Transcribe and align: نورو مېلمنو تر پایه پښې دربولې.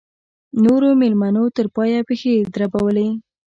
نورو 0.63 0.89
مېلمنو 1.01 1.45
تر 1.55 1.65
پایه 1.75 1.99
پښې 2.07 2.33
دربولې. 2.53 3.07